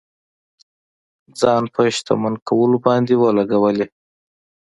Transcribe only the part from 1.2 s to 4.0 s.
ځان په شتمن کولو باندې ولګولې.